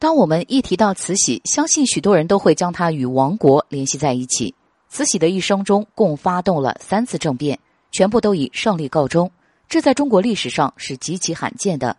[0.00, 4.54] 当我们一提到慈禧，相信许多人都会将她与亡国联系在一起。
[4.88, 7.58] 慈禧的一生中共发动了三次政变，
[7.92, 9.30] 全部都以胜利告终，
[9.68, 11.98] 这在中国历史上是极其罕见的。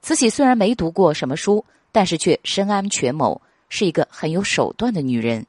[0.00, 1.62] 慈禧虽然没读过什么书，
[1.92, 5.44] 但是却深谙权谋，是一个很有手段的女人。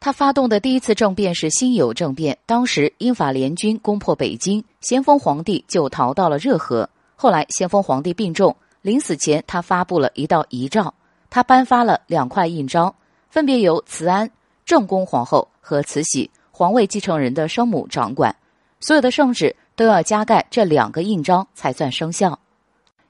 [0.00, 6.90] 她发动的第一次政变是辛酉政变，当时英法联军攻破北京，咸丰皇帝就逃到了热河。
[7.16, 10.92] 后来咸丰皇帝病重，临死前他发布了一道遗诏。
[11.34, 12.94] 他颁发了两块印章，
[13.28, 14.30] 分别由慈安
[14.64, 18.36] 正宫皇后和慈禧皇位继承人的生母掌管，
[18.78, 22.38] 所有的圣旨都要加盖这两个印章才算生效。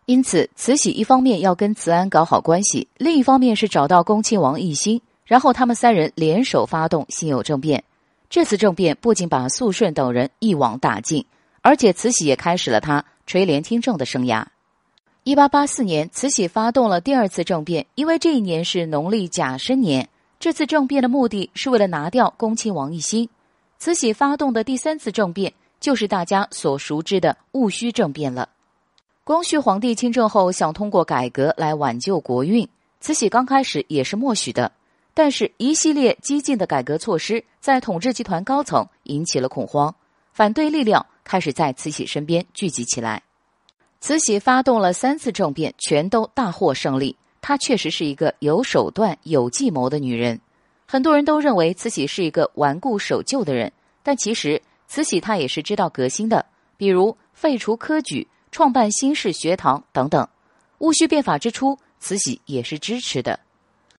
[0.07, 7.84] 因此，慈禧一方面要跟慈安搞好关系，另一方面是找到恭亲王奕欣，然后他们三人联手发动辛酉政变。
[8.31, 11.27] 这次政变不仅把肃顺等人一网打尽，
[11.61, 14.47] 而且慈禧也开始了她垂帘听政的生涯。
[15.27, 20.06] 一八八四年，慈禧发动了第二次政变，因为这一年是农历甲申年。
[20.38, 23.27] 这次政变的目的是为了拿掉恭亲王奕欣。
[23.78, 28.50] 慈禧发动的第三次政变，就是大家所熟知的戊戌政变了。
[29.25, 32.69] 光绪皇帝亲政后，想通过改革来挽救国运。
[33.00, 34.72] 慈禧刚开始也是默许的，
[35.14, 39.94] 但是一系列激进的改革措施在统治集团高层引起了恐慌，
[40.34, 43.22] 反对力量开始在慈禧身边聚集起来。
[44.05, 47.16] 慈禧发动了三次政变，全都大获胜利。
[47.41, 50.38] 她确实是一个有手段、有计谋的女人。
[50.84, 56.44] 很多人都认为慈禧是一个顽固守旧的人，但其实慈禧她也是知道革新的，
[56.77, 60.28] 比如废除科举、创办新式学堂等等。
[60.80, 63.41] 戊戌变法之初，慈禧也是支持的。